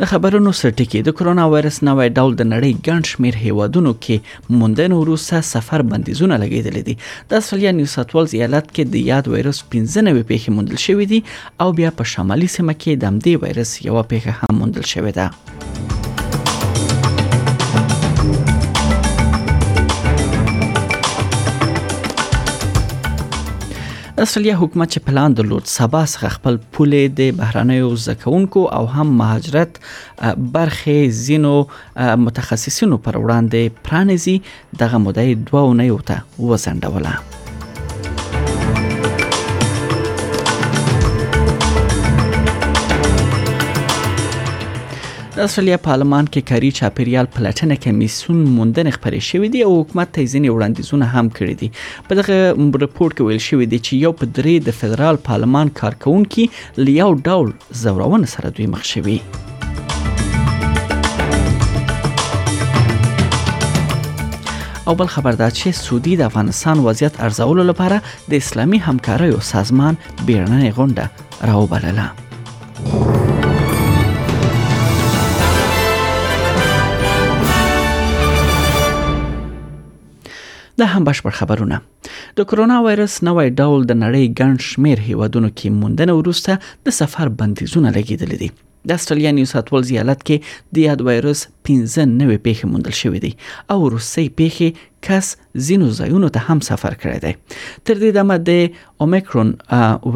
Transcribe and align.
د 0.00 0.06
خبرونو 0.10 0.50
سرټکی 0.60 1.00
د 1.04 1.08
کرونا 1.18 1.44
وایرس 1.52 1.76
نوې 1.88 2.08
ډول 2.18 2.32
د 2.38 2.42
نړۍ 2.52 2.72
ګڼ 2.86 3.00
شمیر 3.12 3.34
هیوادونو 3.46 3.92
کې 4.06 4.16
موندنه 4.58 4.94
وروسته 5.02 5.34
سفر 5.52 5.80
بندیزونه 5.92 6.34
لګیدل 6.44 6.76
دي 6.88 6.94
د 7.30 7.40
استرالیا 7.40 7.72
نیو 7.78 7.88
ساوث 7.96 8.10
ویلز 8.14 8.30
ایالت 8.38 8.66
کې 8.74 8.82
د 8.96 9.10
یاد 9.12 9.24
وایرس 9.34 9.58
15 9.76 10.06
نوې 10.08 10.22
پیښې 10.30 10.48
موندل 10.56 10.78
شوې 10.86 11.06
دي 11.12 11.20
او 11.64 11.68
بیا 11.78 11.90
په 12.02 12.12
شمالي 12.16 12.48
سیمه 12.56 12.74
کې 12.82 12.92
د 13.04 13.12
امدی 13.12 13.34
وایرس 13.46 13.70
یو 13.88 13.96
پیښه 14.10 14.30
هم 14.40 14.52
موندل 14.64 14.84
شوې 14.92 15.12
ده 15.20 15.26
استرالیا 24.22 24.56
حکومت 24.60 24.88
چې 24.92 25.00
پلان 25.06 25.32
درلود 25.38 25.64
سبا 25.72 26.00
څخه 26.12 26.28
خپل 26.36 26.56
پولې 26.76 27.02
د 27.18 27.34
بهرانیو 27.40 27.88
زکونکو 28.04 28.62
او 28.78 28.80
هم 28.94 29.06
مهاجرت 29.20 29.72
برخې 30.56 30.98
زینو 31.20 31.54
متخصصینو 32.26 33.00
پر 33.08 33.20
وړاندې 33.24 33.62
پرانیزي 33.90 34.36
دغه 34.84 35.02
مودې 35.08 35.28
دوه 35.50 35.64
نه 35.80 35.84
یوته 35.94 36.22
وسنډوله 36.48 37.14
د 45.36 45.40
استرالیا 45.44 45.76
پارلمان 45.84 46.26
کې 46.26 46.50
کاري 46.50 46.68
چاپیریال 46.76 47.26
پلاتنه 47.32 47.74
کمیسون 47.80 48.36
موندنه 48.52 48.92
خبرې 48.92 49.24
شوې 49.30 49.48
دي 49.54 49.60
او 49.64 49.72
حکومت 49.80 50.10
ته 50.18 50.22
ځینې 50.34 50.52
وړاندیزونه 50.52 51.08
هم 51.16 51.32
کړې 51.38 51.56
دي 51.62 52.12
په 52.12 52.20
دغه 52.20 52.84
رپورت 52.84 53.16
کې 53.16 53.26
ویل 53.26 53.42
شوې 53.48 53.66
دي 53.74 53.80
چې 53.80 54.06
یو 54.06 54.14
په 54.20 54.30
درې 54.38 54.54
د 54.68 54.76
فدرال 54.78 55.18
پارلمان 55.26 55.72
کارکونکو 55.80 56.46
لیاو 56.86 57.10
ډاول 57.28 57.52
زوراون 57.82 58.24
سره 58.34 58.54
دوی 58.58 58.70
مخ 58.76 58.88
شوي 58.92 59.18
او 64.92 64.94
بل 65.02 65.12
خبر 65.16 65.40
دا 65.42 65.50
چې 65.58 65.76
سعودي 65.82 66.14
د 66.22 66.30
افغانستان 66.32 66.80
وضعیت 66.88 67.20
ارزول 67.28 67.60
لپاره 67.72 68.00
د 68.32 68.38
اسلامي 68.42 68.80
همکاریو 68.88 69.40
سازمان 69.52 70.00
بیرنۍ 70.30 70.74
غونډه 70.80 71.52
راوبلله 71.52 73.14
دا 80.86 80.92
هم 80.94 81.04
بشپړ 81.08 81.32
خبرونه 81.40 81.76
د 82.38 82.46
کرونا 82.50 82.76
وایرس 82.84 83.14
نوې 83.28 83.46
ډول 83.60 83.80
د 83.86 83.92
نړۍ 84.04 84.24
ګڼ 84.40 84.52
شمیر 84.70 84.98
هیوادونو 85.08 85.48
کې 85.58 85.68
موندنه 85.80 86.12
ورسته 86.18 86.52
د 86.86 86.96
سفر 87.00 87.26
بندیزونه 87.40 87.88
لګیدل 87.96 88.30
دي 88.42 88.50
د 88.88 88.92
استرالیا 88.98 89.30
نیو 89.36 89.44
ساوث 89.52 89.70
ولز 89.74 89.90
ایالت 89.94 90.20
کې 90.28 90.74
د 90.76 90.84
یاد 90.88 91.00
وایرس 91.06 91.40
15 91.68 92.04
نوې 92.10 92.36
پیښې 92.42 92.68
موندل 92.74 92.94
شوې 92.98 93.20
دي 93.24 93.30
او 93.74 93.78
روسي 93.94 94.24
پیښې 94.40 94.84
کس 95.06 95.30
زینو 95.68 95.88
زایونو 95.96 96.30
ته 96.36 96.42
هم 96.52 96.60
سفر 96.68 96.96
کړی 97.00 97.24
دی 97.24 97.32
تر 97.56 97.98
دې 98.02 98.14
دمه 98.18 98.36
د 98.50 99.08
اومیکرون 99.08 99.50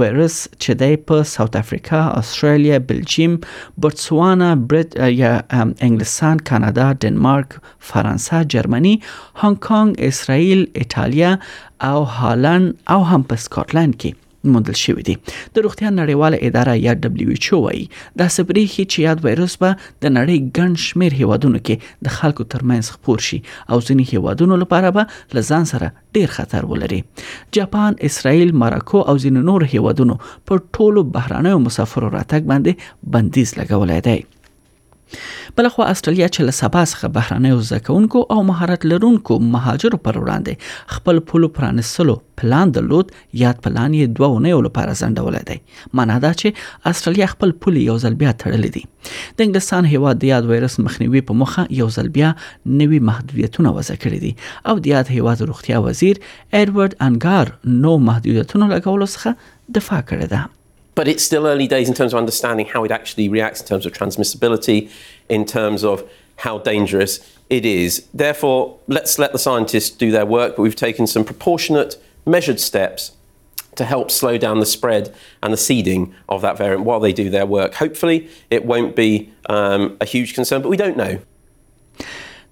وایرس 0.02 0.38
چې 0.52 0.78
د 0.84 1.00
په 1.10 1.26
ساوث 1.32 1.58
افریقا، 1.62 2.02
استرالیا، 2.20 2.78
بلجیم، 2.92 3.34
بوتسوانا، 3.80 4.50
برت 4.74 4.96
یا 5.22 5.34
انګلستان، 5.66 6.46
کانادا، 6.54 6.88
ډنمارک، 7.04 7.58
فرانسه، 7.92 8.42
جرمني، 8.56 8.94
هانګ 8.96 9.66
کانګ، 9.68 10.14
اسرائیل، 10.14 10.66
ایتالیا 10.82 11.32
او 11.92 11.98
هالند 12.18 12.74
او 12.96 13.04
هم 13.10 13.22
په 13.30 13.44
سکاټلند 13.46 14.02
کې 14.02 14.18
موندل 14.48 14.76
شوې 14.84 15.02
دي 15.08 15.14
د 15.56 15.66
روغتیا 15.66 15.88
نړیواله 16.00 16.36
اداره 16.48 16.74
یا 16.86 16.92
دبليو 17.06 17.28
ایچ 17.34 17.46
او 17.58 17.60
وايي 17.64 17.82
دا 18.20 18.26
سپری 18.36 18.64
هي 18.72 18.84
چې 18.92 18.98
یاد 19.06 19.18
وایروس 19.26 19.54
به 19.64 19.76
د 20.02 20.04
نړۍ 20.18 20.36
ګڼ 20.58 20.70
شمیر 20.86 21.12
هیوادونو 21.20 21.58
کې 21.68 22.08
د 22.08 22.16
خلکو 22.18 22.42
ترمنځ 22.56 22.84
خپور 22.96 23.18
شي 23.28 23.38
او 23.70 23.78
ځینې 23.86 24.04
هیوادونو 24.16 24.54
لپاره 24.64 24.94
به 24.98 25.38
لزان 25.38 25.64
سره 25.74 25.92
ډیر 26.18 26.28
خطر 26.38 26.68
ولري 26.74 27.00
جاپان 27.58 27.98
اسرائیل 28.10 28.54
مراکو 28.64 29.04
او 29.08 29.14
ځینې 29.24 29.46
نور 29.50 29.66
هیوادونو 29.76 30.18
په 30.48 30.64
ټولو 30.78 31.06
بهرانه 31.18 31.58
مسافرو 31.70 32.12
راتګ 32.18 32.52
باندې 32.52 33.16
بندیز 33.16 33.58
لګولای 33.62 34.04
دی 34.10 34.18
بلخو 35.58 35.82
استرالیا 35.84 36.28
چې 36.28 36.48
له 36.48 36.56
سبا 36.58 36.82
څخه 36.90 37.10
بهرانیو 37.16 37.60
زکونکو 37.68 38.20
او 38.34 38.42
مهارت 38.50 38.84
لرونکو 38.92 39.38
مهاجرو 39.54 39.98
پر 40.06 40.18
وړاندې 40.20 40.96
خپل 40.96 41.20
پولو 41.30 41.48
پرانستلو 41.58 42.16
پلان 42.42 42.70
درلود 42.76 43.10
یاد 43.42 43.60
پلان 43.66 43.96
یې 43.98 44.16
دوه 44.18 44.28
ونې 44.36 44.66
لپاره 44.68 44.96
ځندول 45.00 45.38
دی 45.50 45.58
معنی 46.00 46.18
دا 46.26 46.32
چې 46.42 46.92
استرالیا 46.92 47.26
خپل 47.32 47.54
پول 47.66 47.80
یو 47.82 47.96
ځل 48.04 48.18
بیا 48.22 48.34
تړلې 48.44 48.76
دي 48.76 48.84
د 49.10 49.48
انګلستان 49.48 49.90
هیواد 49.94 50.20
د 50.24 50.30
یاد 50.32 50.50
وایرس 50.52 50.78
مخنیوي 50.88 51.24
په 51.32 51.40
مخه 51.42 51.66
یو 51.80 51.90
ځل 51.98 52.12
بیا 52.18 52.32
نوي 52.82 53.00
محدودیتونه 53.10 53.74
وضع 53.80 53.94
کړې 53.98 54.18
دي 54.26 54.34
او 54.72 54.78
د 54.86 54.92
یاد 54.94 55.12
هیواد 55.18 55.44
روغتیا 55.52 55.82
وزیر 55.88 56.22
ادوارد 56.62 56.96
انګار 57.10 57.76
نو 57.86 57.96
محدودیتونه 58.10 58.70
لګول 58.72 59.12
څخه 59.18 59.78
دفاع 59.80 60.02
کړې 60.02 60.36
ده 60.36 60.56
But 60.98 61.08
it's 61.10 61.24
still 61.28 61.44
early 61.48 61.64
days 61.72 61.90
in 61.90 61.94
terms 61.98 62.14
of 62.14 62.18
understanding 62.20 62.66
how 62.70 62.80
it 62.86 62.92
actually 62.94 63.24
reacts 63.34 63.62
in 63.64 63.66
terms 63.68 63.86
of 63.90 63.92
transmissibility, 63.98 64.74
in 65.30 65.44
terms 65.46 65.80
of 65.84 65.96
how 66.44 66.58
dangerous 66.58 67.12
it 67.48 67.64
is. 67.64 67.90
Therefore, 68.12 68.76
let's 68.88 69.18
let 69.22 69.32
the 69.32 69.38
scientists 69.48 69.90
do 70.04 70.10
their 70.10 70.26
work, 70.26 70.50
but 70.56 70.62
we've 70.64 70.82
taken 70.88 71.06
some 71.06 71.24
proportionate, 71.32 71.92
measured 72.26 72.60
steps 72.60 73.12
to 73.76 73.84
help 73.84 74.10
slow 74.10 74.36
down 74.36 74.58
the 74.60 74.66
spread 74.76 75.04
and 75.42 75.50
the 75.52 75.56
seeding 75.68 76.02
of 76.28 76.42
that 76.42 76.58
variant 76.58 76.82
while 76.84 77.00
they 77.00 77.12
do 77.12 77.30
their 77.30 77.46
work. 77.46 77.74
Hopefully, 77.74 78.28
it 78.50 78.62
won't 78.66 78.94
be 78.96 79.10
um, 79.48 79.96
a 80.00 80.04
huge 80.04 80.34
concern, 80.34 80.60
but 80.62 80.68
we 80.68 80.78
don't 80.84 80.96
know. 81.04 81.14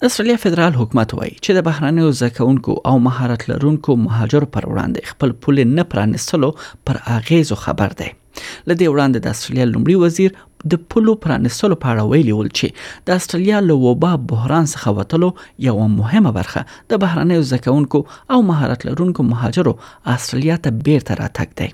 د 0.00 0.04
استرالیا 0.04 0.36
فدرال 0.40 0.72
حکومت 0.74 1.12
وایي 1.14 1.30
چې 1.30 1.52
د 1.54 1.62
بهرانیو 1.68 2.10
زکونکو 2.18 2.74
او 2.90 2.98
مهارت 3.06 3.46
لرونکو 3.50 3.94
مهاجر 4.02 4.44
پر 4.56 4.66
وړاندې 4.66 5.06
خپل 5.14 5.32
پول 5.46 5.62
نه 5.70 5.82
پرانستلو 5.94 6.50
پر 6.90 6.96
اغیزو 7.14 7.54
خبر 7.62 7.96
دی 8.02 8.06
لدې 8.10 8.92
وړاندې 8.92 9.24
د 9.24 9.28
استرالیا 9.32 9.66
لومړي 9.70 9.96
وزیر 10.04 10.36
د 10.70 10.80
پلو 10.92 11.12
پرانستلو 11.24 11.76
په 11.82 11.86
اړه 11.92 12.02
ویلي 12.12 12.32
ول 12.38 12.48
چې 12.58 12.66
د 13.08 13.20
استرالیا 13.20 13.58
له 13.68 13.74
وبا 13.84 14.10
بحران 14.32 14.64
څخه 14.74 14.88
وتلو 14.98 15.28
یو 15.66 15.76
مهمه 15.98 16.30
برخه 16.38 16.60
د 16.92 17.02
بهرنیو 17.04 17.46
زکونکو 17.52 17.98
او 18.36 18.38
مهارت 18.52 18.80
لرونکو 18.88 19.20
مهاجرو 19.32 19.72
استرالیا 20.14 20.56
ته 20.64 20.70
بیرته 20.88 21.12
راتګ 21.20 21.48
دی 21.60 21.68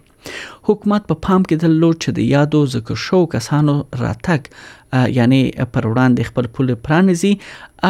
حکومت 0.69 1.07
په 1.11 1.17
پام 1.27 1.43
کې 1.49 1.57
درلود 1.65 1.97
چې 2.05 2.15
د 2.19 2.29
یادو 2.35 2.61
ذکر 2.75 3.01
شو 3.05 3.21
کسانو 3.35 3.75
راتګ 4.03 4.49
یعنی 5.19 5.41
پر 5.75 5.89
وړاندې 5.91 6.29
خپل 6.31 6.47
پول 6.59 6.75
پرانیزي 6.89 7.33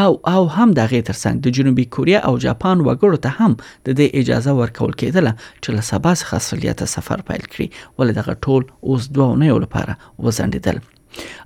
او 0.02 0.10
او 0.32 0.40
هم 0.56 0.68
د 0.78 0.88
غیر 0.94 1.04
ترڅنګ 1.08 1.44
د 1.46 1.54
جنوبي 1.58 1.84
کوریا 1.98 2.20
او 2.30 2.34
جاپان 2.46 2.86
وګړو 2.88 3.22
ته 3.26 3.36
هم 3.42 3.56
د 3.60 4.00
دې 4.00 4.24
اجازه 4.24 4.56
ورکول 4.62 4.96
کېدله 5.04 5.32
چې 5.62 5.76
له 5.76 5.86
سبا 5.92 6.14
څخه 6.24 6.90
سفر 6.96 7.26
پیل 7.30 7.46
کړي 7.46 7.86
ول 7.98 8.16
دغه 8.22 8.36
ټول 8.48 8.68
اوس 8.80 9.14
دوه 9.18 9.38
نه 9.44 9.52
یو 9.54 9.60
لپاره 9.68 9.96
وزندیدل 10.28 10.80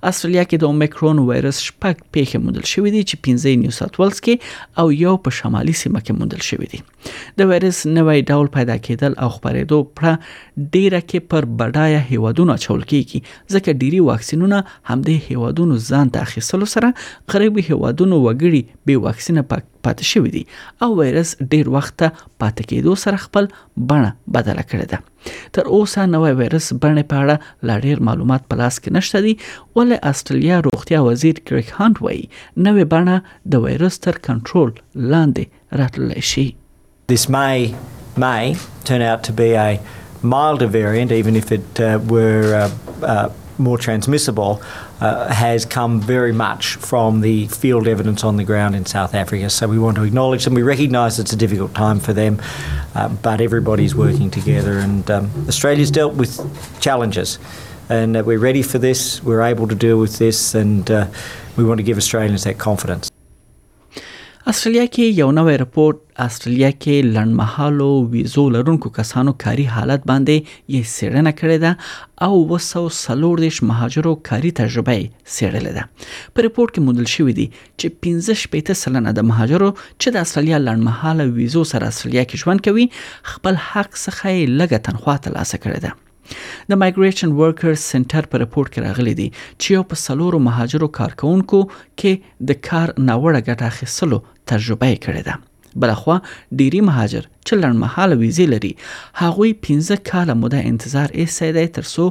استرالیا 0.03 0.43
کې 0.51 0.59
د 0.63 0.69
اومیکرون 0.73 1.19
وایرس 1.29 1.61
شپږ 1.67 2.01
پیښې 2.15 2.41
موندل 2.45 2.67
شوې 2.73 2.93
دي 2.95 3.01
چې 3.05 3.21
15 3.29 3.55
نیو 3.63 3.75
ساوث 3.77 3.99
ولز 4.01 4.21
کې 4.27 4.83
او 4.83 4.85
یو 5.01 5.15
په 5.27 5.35
شمالي 5.39 5.75
سیمه 5.81 6.03
کې 6.05 6.17
موندل 6.21 6.43
شوې 6.49 6.69
دي 6.73 7.17
د 7.41 7.49
وایرس 7.51 7.81
نوې 7.97 8.25
ډول 8.33 8.51
پیدا 8.57 8.77
کېدل 8.87 9.17
او 9.25 9.29
خبرېدو 9.37 9.79
پړه 9.99 10.65
ډیره 10.75 11.03
کې 11.09 11.23
پر 11.33 11.49
بډایه 11.61 12.05
هیوادونو 12.11 12.57
چول 12.65 12.85
کیږي 12.93 13.55
ځکه 13.55 13.77
ډيري 13.83 14.03
واکسینونه 14.11 14.61
هم 14.93 14.99
د 15.11 15.21
هیوادونو 15.29 15.81
ځان 15.89 16.13
ته 16.17 16.27
اخیستلو 16.29 16.71
سره 16.75 16.93
غریبي 17.35 17.67
هیوادونو 17.71 18.23
وګړي 18.25 18.63
به 18.89 19.03
واکسینه 19.07 19.45
پک 19.53 19.69
پاتې 19.87 20.05
شوې 20.11 20.29
دي 20.35 20.43
او 20.83 20.89
وایرس 20.99 21.29
ډیر 21.53 21.69
وخت 21.75 21.95
ته 22.03 22.15
پاتې 22.43 22.63
کېدو 22.71 22.95
سره 23.03 23.21
خپل 23.25 23.47
بڼه 23.91 24.11
بدله 24.37 24.63
کړې 24.71 24.87
ده 24.93 24.97
تر 25.57 25.69
اوسه 25.75 26.05
نوې 26.15 26.33
وایرس 26.41 26.67
بڼه 26.85 27.05
په 27.13 27.21
اړه 27.23 27.69
لا 27.71 27.77
ډیر 27.85 28.01
معلومات 28.09 28.47
په 28.53 28.59
لاس 28.63 28.79
کې 28.81 28.97
نشته 28.99 29.23
دي 29.27 29.35
ولې 29.79 30.01
استرالیا 30.13 30.59
روغتیا 30.69 31.01
وزیر 31.09 31.41
کریک 31.51 31.71
هانټ 31.79 32.03
وایي 32.07 32.25
نوې 32.67 32.89
بڼه 32.95 33.53
د 33.55 33.63
وایرس 33.67 33.99
تر 34.07 34.21
کنټرول 34.29 34.75
لاندې 35.13 35.79
راتللی 35.83 36.27
شي 36.33 36.47
This 37.13 37.23
may 37.33 37.73
may 38.21 38.55
turn 38.87 39.03
out 39.11 39.21
to 39.27 39.31
be 39.37 39.45
a 39.61 39.69
milder 40.31 40.65
variant, 40.75 41.11
even 41.19 41.37
if 41.39 41.51
it 41.55 41.79
uh, 41.85 41.87
were 42.15 42.49
uh, 42.57 42.59
uh, 43.11 43.29
more 43.67 43.77
transmissible. 43.85 44.59
uh, 45.01 45.29
has 45.31 45.65
come 45.65 45.99
very 46.01 46.33
much 46.33 46.75
from 46.75 47.21
the 47.21 47.47
field 47.47 47.87
evidence 47.87 48.23
on 48.23 48.37
the 48.37 48.43
ground 48.43 48.75
in 48.75 48.85
South 48.85 49.13
Africa. 49.15 49.49
So 49.49 49.67
we 49.67 49.79
want 49.79 49.95
to 49.97 50.03
acknowledge 50.03 50.43
them. 50.45 50.53
We 50.53 50.63
recognise 50.63 51.19
it's 51.19 51.31
a 51.33 51.37
difficult 51.37 51.73
time 51.73 51.99
for 51.99 52.13
them, 52.13 52.41
uh, 52.95 53.07
but 53.09 53.41
everybody's 53.41 53.95
working 53.95 54.29
together. 54.29 54.79
And 54.79 55.09
um, 55.09 55.45
Australia's 55.47 55.91
dealt 55.91 56.15
with 56.15 56.37
challenges, 56.81 57.39
and 57.87 58.17
uh, 58.17 58.23
we're 58.25 58.39
ready 58.39 58.61
for 58.61 58.77
this. 58.77 59.23
We're 59.23 59.41
able 59.43 59.67
to 59.67 59.75
deal 59.75 59.99
with 59.99 60.17
this, 60.17 60.53
and 60.53 60.89
uh, 60.91 61.07
we 61.55 61.63
want 61.63 61.77
to 61.77 61.83
give 61.83 61.97
Australians 61.97 62.43
that 62.43 62.57
confidence. 62.57 63.08
استرالیا 64.49 64.83
کې 64.85 65.17
یو 65.21 65.25
نوې 65.37 65.55
رپورت 65.61 65.97
استرالیا 66.23 66.69
کې 66.75 67.09
لړمحالو 67.15 67.89
ویزو 68.13 68.45
لرونکو 68.55 68.89
کسانو 68.95 69.33
کاری 69.43 69.65
حالت 69.73 70.07
باندې 70.11 70.55
یې 70.75 70.87
سیرنه 70.93 71.33
کړې 71.41 71.59
ده 71.65 72.25
او 72.27 72.39
وسو 72.53 72.81
سلور 72.99 73.43
دیش 73.45 73.59
مهاجرو 73.71 74.13
کاری 74.31 74.51
تجربه 74.61 74.97
سیرلې 75.33 75.77
ده 75.77 76.07
په 76.07 76.47
رپورت 76.47 76.73
کې 76.73 76.87
موندل 76.87 77.11
شوې 77.15 77.37
دي 77.41 77.47
چې 77.57 78.01
15 78.09 78.41
شپېته 78.45 78.79
سلنه 78.83 79.15
د 79.19 79.29
مهاجرو 79.31 79.69
چې 79.83 80.19
د 80.19 80.23
استرالیا 80.29 80.63
لړمحاله 80.65 81.37
ویزو 81.37 81.67
سره 81.73 81.93
استرالیا 81.93 82.25
کې 82.33 82.51
ژوند 82.51 82.65
کوي 82.69 82.87
خپل 83.35 83.63
حق 83.67 83.95
څخه 83.97 84.37
لږه 84.59 84.85
تنخواه 84.89 85.25
ترلاسه 85.27 85.61
کړې 85.61 85.89
ده 85.89 86.07
د 86.69 86.77
مایګریشن 86.79 87.31
ورکرز 87.37 87.83
سنټر 87.83 88.25
په 88.33 88.39
رپورت 88.41 88.73
کې 88.73 88.89
راغلی 88.89 89.13
دی 89.21 89.27
چې 89.37 89.77
یو 89.77 89.85
په 89.93 90.01
سلورو 90.07 90.39
مهاجرو 90.47 90.89
کارکونکو 90.97 91.61
کې 91.77 92.43
د 92.51 92.61
کار 92.67 92.91
ناوړه 92.97 93.47
ګټه 93.47 93.71
اخیستلو 93.75 94.19
تجربه 94.51 94.91
کړې 95.05 95.23
ده 95.27 95.35
بلخوا 95.83 96.15
ډيري 96.61 96.81
مهاجر 96.89 97.23
چې 97.47 97.53
لړمحاله 97.61 98.15
ویزه 98.23 98.45
لري 98.53 98.71
هغوی 99.23 99.51
15 99.67 99.99
کاله 100.11 100.35
موده 100.43 100.61
انتظار 100.71 101.11
یې 101.11 101.37
سیدای 101.39 101.67
ترسو 101.77 102.05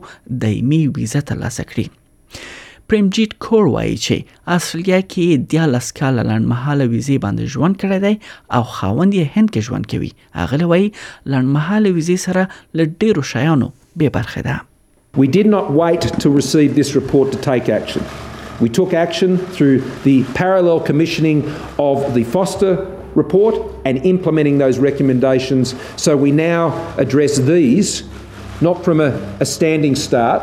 دایمي 0.45 0.81
ویزه 0.99 1.23
ترلاسه 1.33 1.65
کړي 1.73 2.87
پرمجیت 2.93 3.33
کور 3.47 3.67
وایي 3.73 3.97
چې 3.97 4.57
استرالیا 4.59 5.01
کې 5.01 5.49
د 5.55 5.73
لاس 5.75 5.89
کاله 6.01 6.27
لړمحاله 6.31 6.87
ویزه 6.95 7.19
باندې 7.25 7.57
ژوند 7.57 7.81
کړی 7.83 8.07
دی 8.07 8.15
او 8.59 8.63
خاوند 8.77 9.19
یې 9.19 9.35
هند 9.37 9.53
کې 9.57 9.67
ژوند 9.71 9.91
کوي 9.95 10.15
هغه 10.43 10.71
وایي 10.75 10.89
لړمحاله 10.93 11.99
ویزه 11.99 12.17
سره 12.29 12.49
لډیرو 12.83 13.29
شایانو 13.35 13.71
به 14.03 14.17
برخه 14.21 14.47
ده 14.51 14.59
We 15.19 15.27
did 15.35 15.47
not 15.53 15.71
wait 15.83 16.05
to 16.25 16.31
receive 16.41 16.73
this 16.81 16.91
report 16.99 17.31
to 17.35 17.39
take 17.47 17.69
action. 17.79 18.09
We 18.61 18.69
took 18.69 18.93
action 18.93 19.39
through 19.39 19.81
the 20.03 20.25
parallel 20.35 20.81
commissioning 20.81 21.49
of 21.79 22.15
the 22.15 22.25
Foster 22.25 22.85
report 23.15 23.55
and 23.85 23.99
implementing 24.05 24.59
those 24.59 24.79
recommendations. 24.79 25.75
So 26.01 26.17
we 26.17 26.33
now 26.33 26.95
address 26.99 27.39
these, 27.39 28.03
not 28.61 28.85
from 28.85 29.01
a, 29.01 29.13
a 29.41 29.47
standing 29.47 29.95
start, 29.95 30.43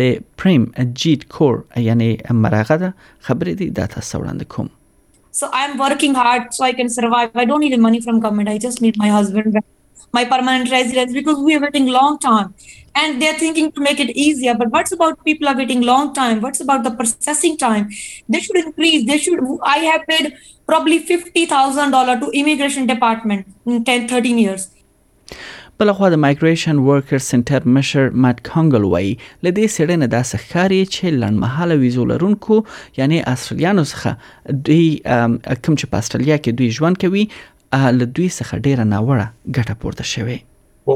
د 0.00 0.16
پریم 0.44 0.64
جیټ 1.04 1.30
کور 1.36 1.60
یعنی 1.90 2.10
مرغه 2.40 2.80
ده 2.86 2.92
خبرې 3.28 3.54
دي 3.60 3.68
دا 3.82 3.88
تاسو 3.98 4.24
وړاندې 4.24 4.56
کوم 4.56 4.74
So 5.44 5.48
I'm 5.62 5.72
working 5.86 6.14
hard 6.18 6.44
so 6.58 6.62
I 6.66 6.70
can 6.76 6.88
survive. 6.92 7.34
I 7.42 7.44
don't 7.50 7.64
need 7.64 7.80
money 7.88 7.98
from 8.06 8.20
government. 8.26 8.50
I 8.58 8.60
just 8.68 8.80
need 8.86 9.02
my 9.02 9.10
husband. 9.14 9.58
my 10.12 10.24
permanent 10.24 10.70
residence 10.70 11.12
because 11.12 11.38
we 11.38 11.54
are 11.56 11.60
waiting 11.60 11.86
long 11.86 12.18
time 12.18 12.54
and 12.94 13.20
they're 13.20 13.38
thinking 13.38 13.70
to 13.72 13.80
make 13.80 14.00
it 14.00 14.10
easier 14.10 14.54
but 14.54 14.68
what's 14.70 14.92
about 14.92 15.22
people 15.24 15.48
are 15.48 15.56
waiting 15.56 15.82
long 15.82 16.12
time 16.14 16.40
what's 16.40 16.60
about 16.60 16.84
the 16.84 16.90
processing 16.92 17.56
time 17.56 17.88
they 18.28 18.40
should 18.40 18.56
increase 18.56 19.06
they 19.06 19.18
should 19.18 19.40
i 19.62 19.76
have 19.88 20.06
paid 20.06 20.36
probably 20.66 20.98
$50000 21.04 22.20
to 22.20 22.30
immigration 22.42 22.86
department 22.86 23.46
in 23.66 23.84
10 23.84 24.08
13 24.08 24.38
years 24.46 24.68
بلخوا 25.80 26.08
د 26.10 26.14
مایګریشن 26.24 26.78
ورکر 26.84 27.18
سنټر 27.24 27.66
مشر 27.72 28.06
مات 28.26 28.38
کانګل 28.48 28.84
وای 28.92 29.08
لدې 29.08 29.72
سړنه 29.74 30.06
داسې 30.14 30.44
ښکاری 30.44 30.78
چې 30.84 31.16
لنډمحاله 31.22 31.76
ویزو 31.82 32.04
لرونکو 32.12 32.58
یعنی 33.00 33.18
استرالیانو 33.32 33.84
څخه 33.90 34.62
دوی 34.68 34.86
کم 35.02 35.76
چې 35.80 35.90
په 35.94 36.04
استرالیا 36.04 36.38
کې 36.38 36.60
دوی 36.60 36.70
ژوند 36.78 37.00
کوي 37.04 37.26
What 37.70 37.82
Well, 37.84 38.06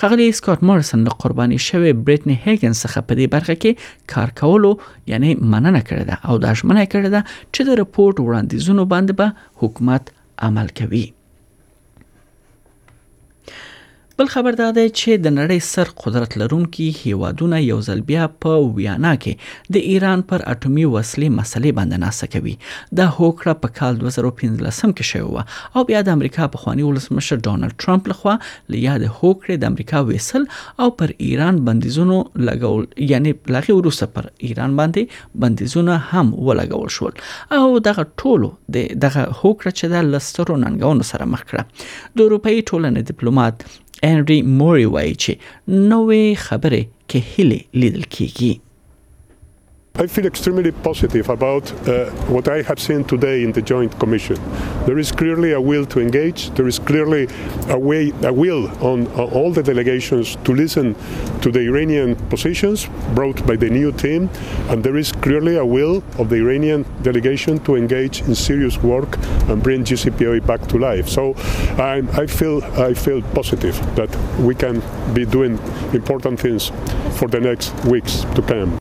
خغلی 0.00 0.26
سکات 0.38 0.60
مارسن 0.68 0.98
له 1.06 1.12
قرباني 1.22 1.56
شوی 1.68 1.92
بریټنی 2.04 2.36
هیګن 2.44 2.74
څخه 2.82 2.98
په 3.06 3.12
دې 3.18 3.26
برخه 3.34 3.54
کې 3.62 3.72
کار 4.14 4.28
کولو 4.40 4.70
یعنی 5.12 5.30
مننه 5.50 5.80
کړې 5.88 6.04
ده 6.12 6.16
او 6.30 6.34
دا 6.46 6.50
ژمنه 6.60 6.84
کړې 6.92 7.08
ده 7.14 7.20
چې 7.54 7.60
د 7.68 7.82
رپورت 7.84 8.16
وړاندیزونو 8.24 8.82
باندې 8.92 9.12
به 9.18 9.28
با 9.36 9.50
حکومت 9.64 10.04
عمل 10.48 10.68
کوي 10.80 11.06
بل 14.18 14.26
خبر 14.30 14.50
دا 14.58 14.66
دی 14.76 14.82
چې 14.88 15.20
د 15.24 15.32
نړۍ 15.32 15.64
سر 15.70 15.88
قدرت 16.02 16.34
لرونکي 16.42 16.84
هیوادونه 16.98 17.58
یو 17.62 17.74
ځل 17.90 17.98
بیا 18.10 18.28
په 18.44 18.62
ویانا 18.78 19.10
کې 19.24 19.68
د 19.76 19.84
ایران 19.90 20.22
پر 20.30 20.44
اټومي 20.52 20.84
وسلې 20.90 21.34
مسلې 21.40 21.74
باندې 21.80 22.04
ناسه 22.04 22.30
کوي 22.36 22.54
دا 23.02 23.06
هوکړه 23.10 23.56
په 23.66 23.74
کال 23.80 23.98
2015 24.06 24.64
کې 24.64 25.08
شوې 25.10 25.36
وه 25.36 25.78
او 25.80 25.84
بیا 25.92 26.00
د 26.08 26.16
امریکا 26.20 26.48
په 26.56 26.62
خوانی 26.64 26.86
ولسمشر 26.88 27.42
ډانلډ 27.42 27.84
ټرمپ 27.84 28.08
لخوا 28.14 28.36
لیا 28.78 28.94
د 29.04 29.12
هوکړې 29.18 29.60
د 29.64 29.70
امریکا 29.72 30.02
وېسل 30.08 30.48
او 30.86 30.92
پر 31.02 31.12
ایران 31.30 31.60
بندیزونو 31.70 32.16
لګول 32.22 33.08
یعنی 33.14 33.36
لغې 33.38 33.80
وروسته 33.84 34.10
پر 34.18 34.32
ایران 34.48 34.80
باندې 34.82 35.40
بندیزونه 35.46 36.00
هم 36.14 36.32
ولګول 36.48 36.96
شول 37.00 37.58
او 37.62 37.80
دغه 37.90 38.08
ټولو 38.10 38.54
د 38.74 38.92
دغه 39.08 39.30
هوکړه 39.30 39.70
چې 39.70 39.98
د 39.98 40.10
لسترو 40.16 40.58
ننګونو 40.68 41.12
سره 41.16 41.30
مخ 41.36 41.46
کړه 41.50 41.90
د 42.20 42.30
اروپאי 42.30 42.60
ټولنې 42.60 43.14
ډیپلوماټ 43.14 43.82
انډري 44.04 44.38
موري 44.58 44.86
وایي 44.94 45.14
چې 45.22 45.32
نوې 45.90 46.24
خبرې 46.46 46.82
کې 47.08 47.18
هلي 47.30 47.60
لیدل 47.80 48.04
کیږي 48.14 48.52
I 49.98 50.06
feel 50.06 50.26
extremely 50.26 50.72
positive 50.72 51.30
about 51.30 51.72
uh, 51.88 52.10
what 52.34 52.48
I 52.48 52.60
have 52.62 52.78
seen 52.78 53.02
today 53.04 53.42
in 53.42 53.52
the 53.52 53.62
Joint 53.62 53.98
Commission. 53.98 54.36
There 54.84 54.98
is 54.98 55.10
clearly 55.10 55.52
a 55.52 55.60
will 55.60 55.86
to 55.86 56.00
engage. 56.00 56.50
There 56.50 56.68
is 56.68 56.78
clearly 56.78 57.28
a 57.70 57.78
way, 57.78 58.12
a 58.22 58.30
will 58.30 58.68
on, 58.86 59.06
all 59.16 59.50
the 59.52 59.62
delegations 59.62 60.36
to 60.44 60.52
listen 60.54 60.94
to 61.40 61.50
the 61.50 61.60
Iranian 61.60 62.14
positions 62.28 62.88
brought 63.14 63.46
by 63.46 63.56
the 63.56 63.70
new 63.70 63.90
team, 63.90 64.28
and 64.68 64.84
there 64.84 64.98
is 64.98 65.12
clearly 65.12 65.56
a 65.56 65.64
will 65.64 66.04
of 66.18 66.28
the 66.28 66.36
Iranian 66.36 66.84
delegation 67.00 67.58
to 67.60 67.76
engage 67.76 68.20
in 68.20 68.34
serious 68.34 68.76
work 68.82 69.16
and 69.48 69.62
bring 69.62 69.82
GCPOE 69.82 70.46
back 70.46 70.60
to 70.68 70.78
life. 70.78 71.08
So 71.08 71.32
I, 71.80 72.02
I 72.12 72.26
feel 72.26 72.62
I 72.86 72.92
feel 72.92 73.22
positive 73.34 73.76
that 73.96 74.10
we 74.40 74.54
can 74.54 74.82
be 75.14 75.24
doing 75.24 75.58
important 75.94 76.38
things 76.38 76.70
for 77.18 77.28
the 77.28 77.40
next 77.40 77.72
weeks 77.86 78.26
to 78.34 78.42
come. 78.42 78.78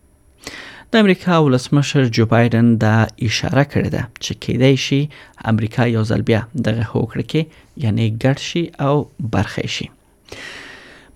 د 0.91 0.95
امریکا 1.03 1.33
ولسمشر 1.45 2.03
جو 2.15 2.23
بایدن 2.33 2.67
دا 2.85 2.95
اشاره 3.27 3.63
کړې 3.71 3.89
ده 3.95 4.03
چې 4.23 4.31
کېدای 4.43 4.75
شي 4.85 5.01
امریکا 5.51 5.83
یو 5.95 6.03
ځل 6.09 6.21
بیا 6.29 6.41
دغه 6.67 6.83
هوکړه 6.93 7.23
کې 7.31 7.41
یعنی 7.83 8.05
ګډ 8.23 8.37
شي 8.49 8.63
او 8.87 8.95
برخې 9.33 9.67
شي 9.75 9.87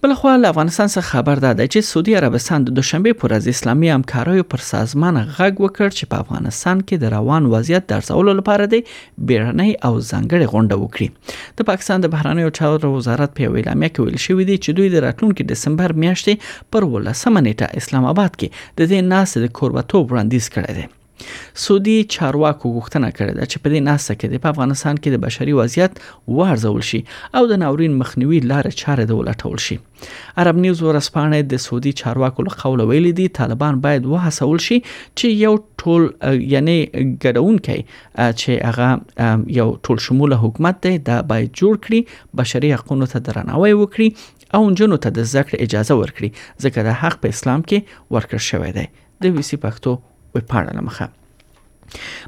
بلخو 0.03 0.29
له 0.35 0.49
افغانستان 0.49 0.87
څخه 0.95 1.09
خبر 1.13 1.37
داده 1.45 1.63
چې 1.73 1.79
سعودي 1.87 2.13
عربستان 2.19 2.65
د 2.67 2.73
دوشنبه 2.77 3.11
پر 3.21 3.33
از 3.37 3.47
اسلامي 3.51 3.87
همکاریو 3.95 4.43
پر 4.51 4.61
سازمان 4.67 5.15
غږ 5.37 5.53
وکړ 5.65 5.87
چې 5.97 6.05
په 6.13 6.23
افغانستان 6.25 6.77
کې 6.87 6.95
د 7.01 7.09
روان 7.15 7.49
وضعیت 7.53 7.87
درځولو 7.91 8.31
لپاره 8.39 8.67
د 8.73 8.77
بیرنۍ 9.31 9.73
او 9.87 9.93
ځنګړې 9.97 10.51
غونډه 10.53 10.77
وکړي 10.83 11.09
د 11.61 11.67
پاکستان 11.71 12.05
د 12.05 12.11
بهرانیو 12.13 12.53
چارو 12.59 12.91
وزارت 12.95 13.33
په 13.39 13.49
اعلامیه 13.49 13.93
کې 13.95 14.05
ویل 14.05 14.23
شوی 14.27 14.45
دی 14.51 14.57
چې 14.65 14.77
دوی 14.77 14.93
د 14.95 15.03
راتلونکي 15.07 15.47
دسمبر 15.51 15.95
میاشتې 15.97 16.71
پر 16.77 16.87
ولسمه 16.95 17.43
نیټه 17.49 17.83
اسلام 17.83 18.07
آباد 18.13 18.39
کې 18.39 18.63
د 18.79 18.89
دې 18.93 19.11
ناس 19.15 19.37
د 19.47 19.53
کوربتوب 19.61 20.03
وړاندیز 20.11 20.53
کړی 20.55 20.79
دی 20.79 20.87
سعودي 21.65 21.95
چارواکو 22.15 22.67
غوښتنه 22.77 23.07
کړې 23.17 23.33
ده 23.37 23.47
چې 23.51 23.57
په 23.63 23.67
دې 23.73 23.79
ناسه 23.89 24.15
کې 24.19 24.41
په 24.45 24.51
افغانستان 24.53 24.95
کې 25.03 25.09
د 25.13 25.17
بشري 25.25 25.53
وضعیت 25.59 25.93
وارزول 26.39 26.83
شي 26.89 27.01
او 27.39 27.43
د 27.51 27.61
ناورین 27.63 27.95
مخنیوي 28.01 28.39
لار 28.51 28.69
چاره 28.81 29.05
د 29.11 29.19
ولټول 29.19 29.63
شي 29.65 29.77
عرب 30.43 30.61
نیوز 30.65 30.83
ورسپانې 30.83 31.49
د 31.53 31.63
سعودي 31.65 31.93
چارواکو 32.01 32.47
له 32.49 32.59
قوله 32.63 32.87
ویلي 32.91 33.13
دي 33.21 33.27
طالبان 33.41 33.81
باید 33.85 34.09
وهڅول 34.13 34.63
شي 34.67 34.79
چې 34.87 35.37
یو 35.45 35.53
ټول 35.83 36.09
یعنی 36.55 36.77
ګډون 36.81 37.61
کوي 37.69 37.83
چې 37.93 38.59
هغه 38.69 39.35
یو 39.59 39.67
ټول 39.87 40.03
شموله 40.07 40.41
حکومت 40.45 40.81
دی 40.87 40.95
دا 41.11 41.19
باید 41.33 41.55
جوړ 41.63 41.83
کړي 41.87 42.39
بشري 42.43 42.73
حقوقو 42.77 43.11
ته 43.15 43.25
درناوی 43.29 43.73
وکړي 43.73 44.55
او 44.57 44.61
جنو 44.81 44.97
ته 45.05 45.17
د 45.19 45.27
ذکر 45.33 45.59
اجازه 45.65 45.99
ورکړي 46.01 46.29
ځکه 46.63 46.87
د 46.89 46.99
حق 47.01 47.19
په 47.25 47.35
اسلام 47.37 47.67
کې 47.71 48.17
ورکړ 48.17 48.49
شوی 48.51 48.71
دی 48.79 48.87
د 49.27 49.35
ویسی 49.39 49.57
پښتو 49.65 49.97
وپاړلم 50.35 50.87
ښه 50.97 51.07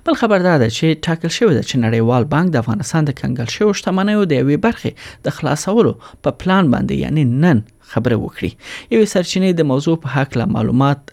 بل 0.06 0.14
خبر 0.22 0.40
دا 0.48 0.56
ده 0.62 0.68
چې 0.78 0.86
ټاکل 1.06 1.30
شوی 1.38 1.54
ده 1.58 1.64
چې 1.70 1.76
نړیوال 1.86 2.24
بانک 2.34 2.48
د 2.52 2.56
افغانستان 2.64 3.02
د 3.06 3.12
کنګل 3.22 3.48
شوی 3.56 3.74
شتمنیو 3.80 4.22
د 4.30 4.34
یوې 4.42 4.58
برخې 4.68 4.92
د 5.26 5.28
خلاصولو 5.38 5.92
په 6.24 6.30
پلان 6.42 6.64
باندې 6.74 6.96
یعنی 7.04 7.24
نن 7.44 7.58
خبره 7.94 8.18
وکړي 8.26 8.50
یو 8.98 9.06
سرچینه 9.14 9.52
د 9.60 9.68
موضوع 9.72 9.96
په 10.06 10.16
حق 10.18 10.38
له 10.42 10.50
معلومات 10.56 11.12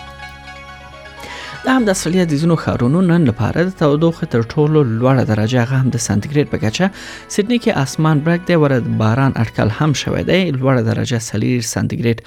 دا 1.66 1.72
هم 1.76 1.86
د 1.86 1.90
استرالیا 1.92 2.24
د 2.32 2.38
ځینو 2.42 2.56
ښارونو 2.64 3.00
نن 3.08 3.24
لپاره 3.30 3.64
د 3.70 3.72
تودوخې 3.80 4.28
تر 4.34 4.44
ټولو 4.52 4.82
لوړه 5.00 5.24
درجه 5.32 5.64
هغه 5.64 5.80
هم 5.82 5.90
د 5.96 6.00
سانتیګریډ 6.04 6.48
په 6.52 6.60
کچه 6.64 6.86
سېډني 7.34 7.58
کې 7.64 7.82
اسمان 7.82 8.22
برګ 8.28 8.46
دی 8.50 8.58
ورته 8.62 8.92
باران 9.02 9.34
اټکل 9.44 9.72
هم 9.80 9.96
شوی 10.02 10.22
دی 10.30 10.38
لوړه 10.60 10.86
درجه 10.90 11.20
سلیر 11.26 11.66
سانتیګریډ 11.70 12.20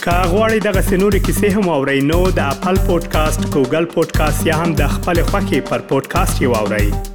کاغوري 0.06 0.58
دغه 0.64 0.82
سنوري 0.86 1.20
کیسې 1.28 1.60
هم 1.60 1.76
او 1.76 1.84
رینو 1.92 2.20
د 2.40 2.50
خپل 2.56 2.80
پودکاسټ 2.88 3.54
ګوګل 3.54 3.88
پودکاسټ 3.96 4.48
یا 4.52 4.56
هم 4.64 4.76
د 4.84 4.88
خپل 4.98 5.24
خاكي 5.32 5.62
پر 5.72 5.88
پودکاسټ 5.94 6.42
یووړئ 6.50 7.12